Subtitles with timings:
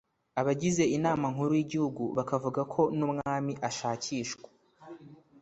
[0.39, 4.47] Abagize Inama Nkuru y’Igihugu bakavuga ko n’umwami ashakishwa